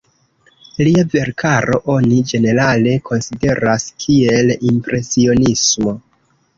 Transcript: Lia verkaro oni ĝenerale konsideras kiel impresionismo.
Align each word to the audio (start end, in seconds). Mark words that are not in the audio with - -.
Lia 0.87 1.03
verkaro 1.15 1.77
oni 1.97 2.19
ĝenerale 2.33 2.97
konsideras 3.13 3.89
kiel 4.03 4.53
impresionismo. 4.75 6.01